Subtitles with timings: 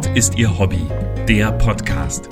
[0.00, 0.80] Nord ist ihr Hobby,
[1.28, 2.30] der Podcast.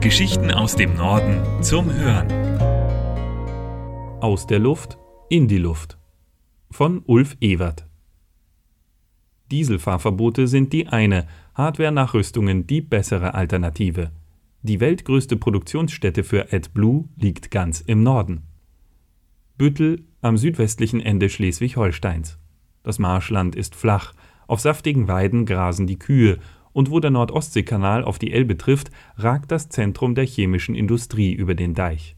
[0.00, 2.30] Geschichten aus dem Norden zum Hören.
[4.22, 4.96] Aus der Luft
[5.28, 5.98] in die Luft
[6.70, 7.86] von Ulf Ewert.
[9.50, 14.10] Dieselfahrverbote sind die eine, Hardware-Nachrüstungen die bessere Alternative.
[14.62, 18.44] Die weltgrößte Produktionsstätte für AdBlue liegt ganz im Norden.
[19.58, 22.38] Büttel am südwestlichen Ende Schleswig-Holsteins.
[22.82, 24.14] Das Marschland ist flach,
[24.46, 26.38] auf saftigen Weiden grasen die Kühe,
[26.72, 31.54] und wo der Nord-Ostsee-Kanal auf die Elbe trifft, ragt das Zentrum der chemischen Industrie über
[31.54, 32.16] den Deich.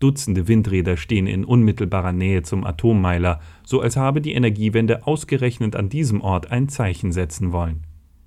[0.00, 5.88] Dutzende Windräder stehen in unmittelbarer Nähe zum Atommeiler, so als habe die Energiewende ausgerechnet an
[5.88, 7.82] diesem Ort ein Zeichen setzen wollen.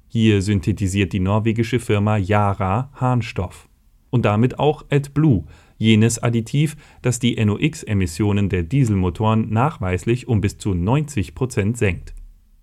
[0.07, 3.67] Hier synthetisiert die norwegische Firma Yara Harnstoff.
[4.09, 5.43] Und damit auch AdBlue,
[5.77, 12.13] jenes Additiv, das die NOx-Emissionen der Dieselmotoren nachweislich um bis zu 90 Prozent senkt.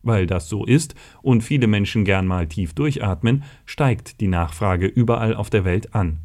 [0.04, 5.34] Weil das so ist und viele Menschen gern mal tief durchatmen, steigt die Nachfrage überall
[5.34, 6.18] auf der Welt an.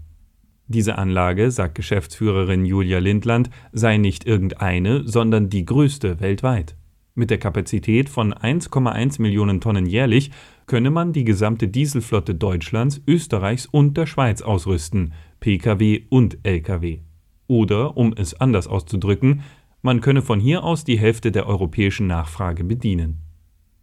[0.68, 6.76] Diese Anlage, sagt Geschäftsführerin Julia Lindland, sei nicht irgendeine, sondern die größte weltweit.
[7.16, 10.30] Mit der Kapazität von 1,1 Millionen Tonnen jährlich
[10.68, 17.00] könne man die gesamte Dieselflotte Deutschlands, Österreichs und der Schweiz ausrüsten, Pkw und Lkw.
[17.48, 19.42] Oder, um es anders auszudrücken,
[19.82, 23.29] man könne von hier aus die Hälfte der europäischen Nachfrage bedienen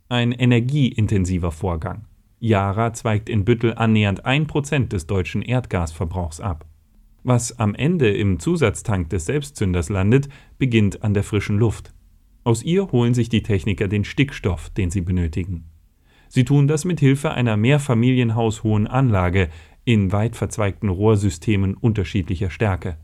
[0.09, 2.05] ein energieintensiver Vorgang.
[2.39, 6.67] Yara zweigt in Büttel annähernd 1% des deutschen Erdgasverbrauchs ab.
[7.23, 11.93] Was am Ende im Zusatztank des Selbstzünders landet, beginnt an der frischen Luft.
[12.45, 15.65] Aus ihr holen sich die Techniker den Stickstoff, den sie benötigen.
[16.29, 19.49] Sie tun das mit Hilfe einer mehrfamilienhaushohen Anlage
[19.85, 22.99] in weit verzweigten Rohrsystemen unterschiedlicher Stärke.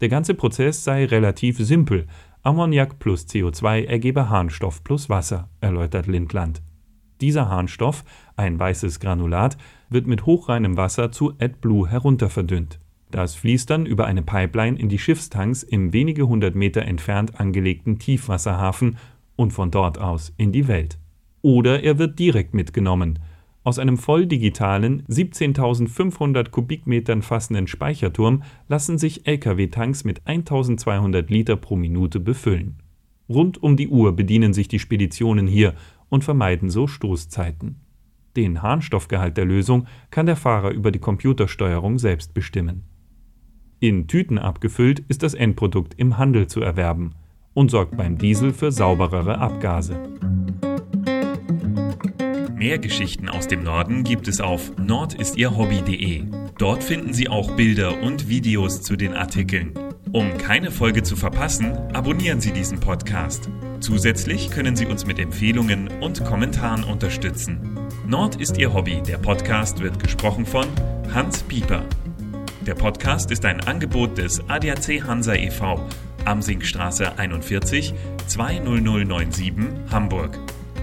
[0.00, 2.08] Der ganze Prozess sei relativ simpel,
[2.44, 6.60] Ammoniak plus CO2 ergebe Harnstoff plus Wasser, erläutert Lindland.
[7.20, 8.04] Dieser Harnstoff,
[8.34, 9.56] ein weißes Granulat,
[9.90, 12.80] wird mit hochreinem Wasser zu AdBlue herunterverdünnt.
[13.12, 18.00] Das fließt dann über eine Pipeline in die Schiffstanks im wenige hundert Meter entfernt angelegten
[18.00, 18.96] Tiefwasserhafen
[19.36, 20.98] und von dort aus in die Welt.
[21.42, 23.20] Oder er wird direkt mitgenommen–
[23.64, 32.18] aus einem volldigitalen, 17.500 Kubikmetern fassenden Speicherturm lassen sich Lkw-Tanks mit 1.200 Liter pro Minute
[32.18, 32.78] befüllen.
[33.28, 35.74] Rund um die Uhr bedienen sich die Speditionen hier
[36.08, 37.76] und vermeiden so Stoßzeiten.
[38.36, 42.84] Den Harnstoffgehalt der Lösung kann der Fahrer über die Computersteuerung selbst bestimmen.
[43.78, 47.10] In Tüten abgefüllt ist das Endprodukt im Handel zu erwerben
[47.54, 50.00] und sorgt beim Diesel für sauberere Abgase.
[52.62, 56.26] Mehr Geschichten aus dem Norden gibt es auf nordistierhobby.de.
[56.58, 59.72] Dort finden Sie auch Bilder und Videos zu den Artikeln.
[60.12, 63.50] Um keine Folge zu verpassen, abonnieren Sie diesen Podcast.
[63.80, 67.80] Zusätzlich können Sie uns mit Empfehlungen und Kommentaren unterstützen.
[68.06, 69.02] Nord ist Ihr Hobby.
[69.08, 70.66] Der Podcast wird gesprochen von
[71.12, 71.82] Hans Pieper.
[72.64, 75.84] Der Podcast ist ein Angebot des ADAC Hansa e.V.
[76.26, 77.92] Amsingstraße 41
[78.28, 79.52] 20097
[79.90, 80.38] Hamburg.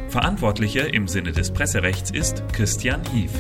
[0.10, 3.32] Verantwortlicher im Sinne des Presserechts ist Christian Hief.